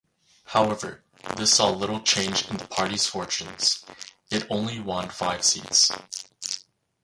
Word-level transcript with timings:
However, 0.45 1.03
this 1.37 1.53
saw 1.53 1.69
little 1.69 1.99
change 2.01 2.49
in 2.49 2.57
the 2.57 2.65
party's 2.65 3.05
fortunes; 3.05 3.85
it 4.31 4.47
only 4.49 4.79
won 4.79 5.09
five 5.11 5.43
seats. 5.43 5.91